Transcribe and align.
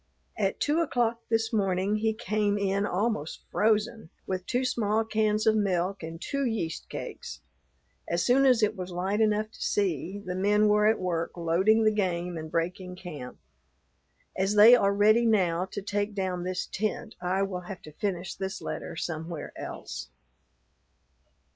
At 0.35 0.59
two 0.59 0.79
o'clock 0.81 1.21
this 1.29 1.53
morning 1.53 1.97
he 1.97 2.11
came 2.11 2.57
in 2.57 2.87
almost 2.87 3.41
frozen, 3.51 4.09
with 4.25 4.47
two 4.47 4.65
small 4.65 5.05
cans 5.05 5.45
of 5.45 5.55
milk 5.55 6.01
and 6.01 6.19
two 6.19 6.43
yeast 6.43 6.89
cakes. 6.89 7.39
As 8.07 8.25
soon 8.25 8.47
as 8.47 8.63
it 8.63 8.75
was 8.75 8.89
light 8.89 9.21
enough 9.21 9.51
to 9.51 9.61
see, 9.61 10.17
the 10.17 10.33
men 10.33 10.67
were 10.67 10.87
at 10.87 10.97
work 10.97 11.37
loading 11.37 11.83
the 11.83 11.91
game 11.91 12.35
and 12.35 12.49
breaking 12.49 12.95
camp. 12.95 13.37
As 14.35 14.55
they 14.55 14.73
are 14.75 14.91
ready 14.91 15.27
now 15.27 15.65
to 15.65 15.83
take 15.83 16.15
down 16.15 16.43
this 16.43 16.65
tent, 16.65 17.13
I 17.21 17.43
will 17.43 17.61
have 17.69 17.83
to 17.83 17.91
finish 17.91 18.33
this 18.33 18.59
letter 18.59 18.95
somewhere 18.95 19.53
else. 19.55 20.09